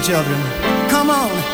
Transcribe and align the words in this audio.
children. 0.00 0.40
Come 0.88 1.10
on. 1.10 1.53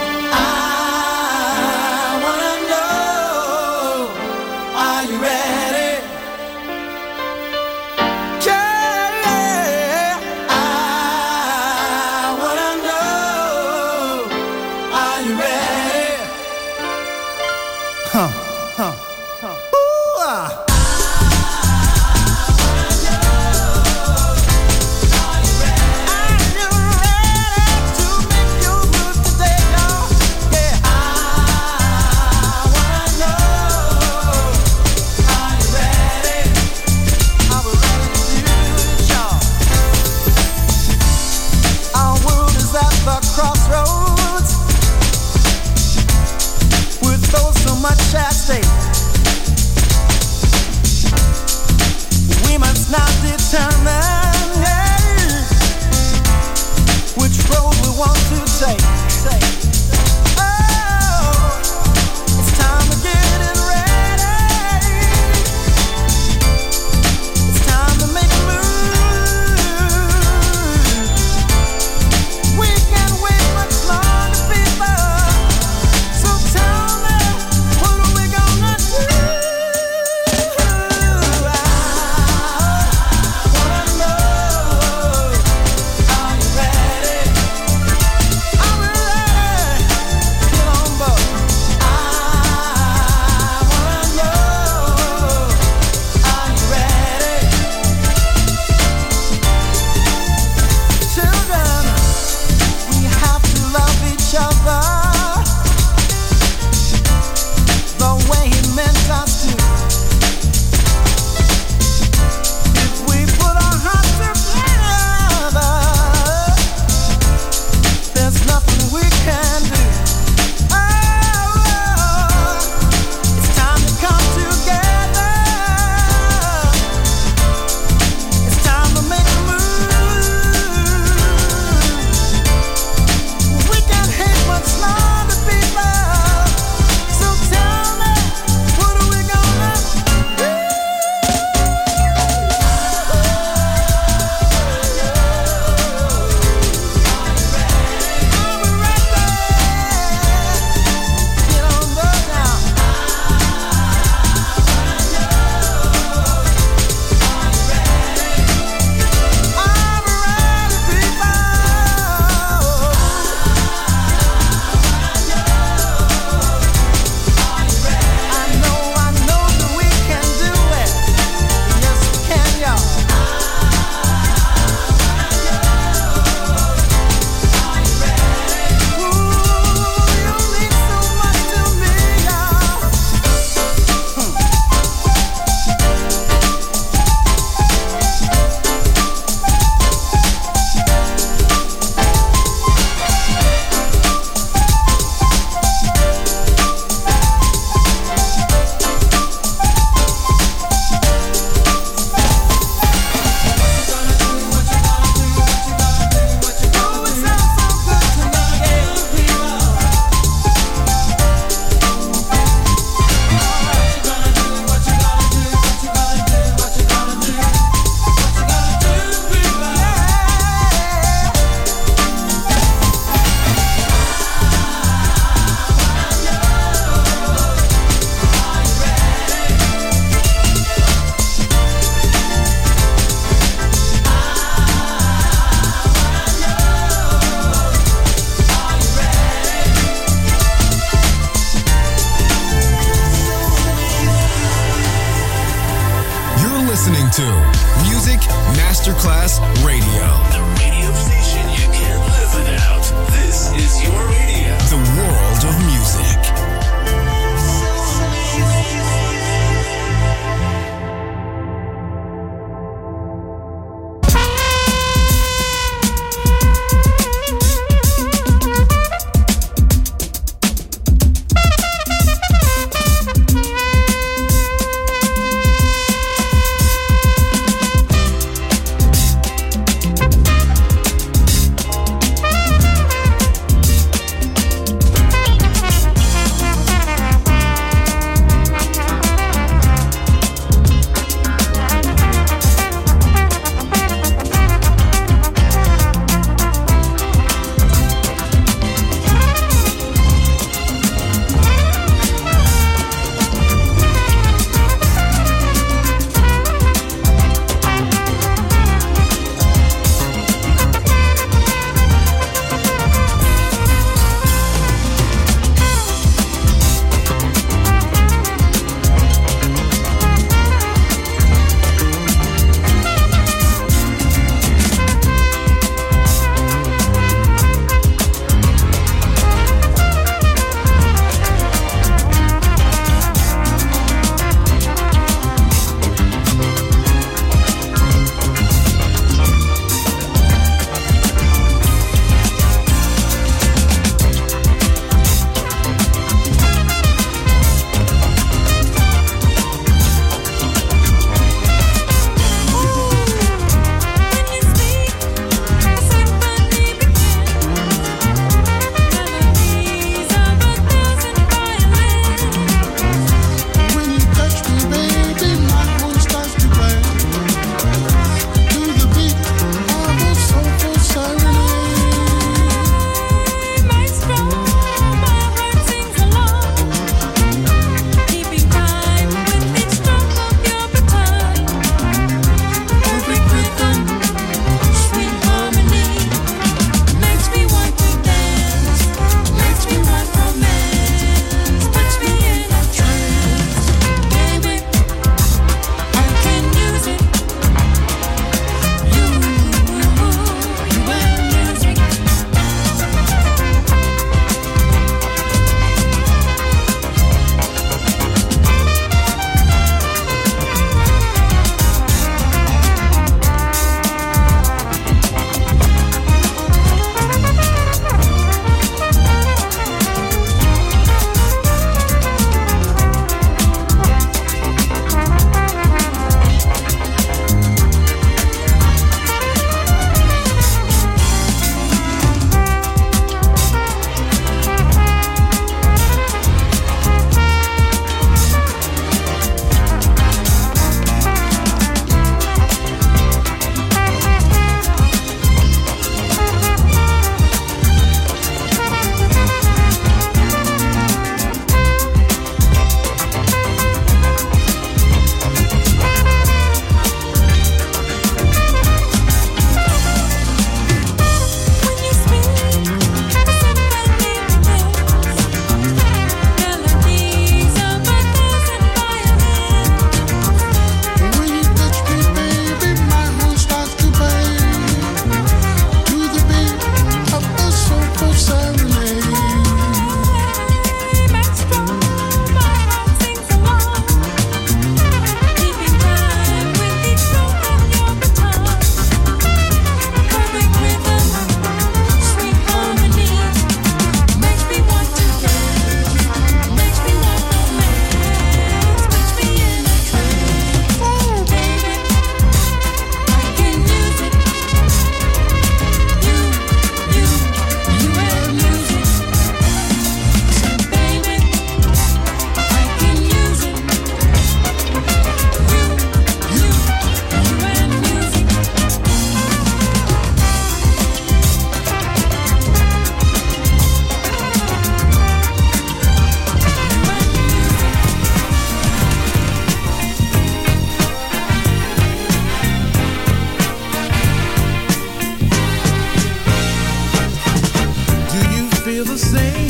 Eu 538.81 538.87
the 538.87 538.97
same 538.97 539.50